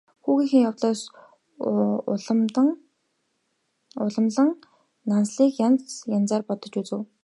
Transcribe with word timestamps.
Хүүгийнхээ 0.23 0.63
явдлаас 0.69 1.01
уламлан 2.11 2.69
Нансалыг 5.09 5.53
янз 5.67 5.83
янзаар 6.17 6.43
бодож 6.47 6.73
үзэв. 6.81 7.01